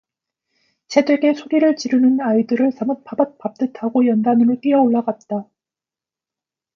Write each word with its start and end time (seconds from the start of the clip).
새되게 0.87 1.35
소리를 1.35 1.75
지르는 1.75 2.21
아이들을 2.21 2.71
사뭇 2.71 3.03
파밭 3.03 3.37
밟듯 3.37 3.83
하고 3.83 4.07
연단으로 4.07 4.59
뛰어올라갔다. 4.59 5.47